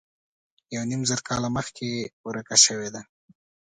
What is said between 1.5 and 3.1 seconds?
مخکې ورکه شوې ده.